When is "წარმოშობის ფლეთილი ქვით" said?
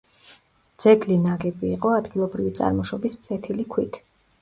2.63-4.07